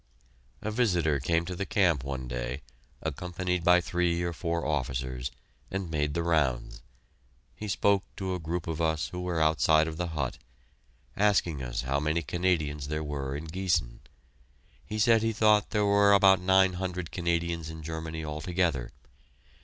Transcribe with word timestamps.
A 0.63 0.71
visitor 0.71 1.19
came 1.19 1.45
to 1.45 1.55
the 1.55 1.67
camp 1.67 2.03
one 2.03 2.27
day, 2.27 2.63
and, 3.03 3.13
accompanied 3.13 3.63
by 3.63 3.79
three 3.79 4.23
or 4.23 4.33
four 4.33 4.65
officers, 4.65 5.29
made 5.69 6.15
the 6.15 6.23
rounds. 6.23 6.81
He 7.53 7.67
spoke 7.67 8.03
to 8.15 8.33
a 8.33 8.39
group 8.39 8.65
of 8.65 8.81
us 8.81 9.09
who 9.09 9.21
were 9.21 9.39
outside 9.39 9.87
of 9.87 9.97
the 9.97 10.07
hut, 10.17 10.39
asking 11.15 11.61
us 11.61 11.83
how 11.83 11.99
many 11.99 12.23
Canadians 12.23 12.87
there 12.87 13.03
were 13.03 13.35
in 13.35 13.45
Giessen. 13.45 13.99
He 14.83 14.97
said 14.97 15.21
he 15.21 15.33
thought 15.33 15.69
there 15.69 15.85
were 15.85 16.13
about 16.13 16.41
nine 16.41 16.73
hundred 16.81 17.11
Canadians 17.11 17.69
in 17.69 17.83
Germany 17.83 18.25
altogether. 18.25 18.89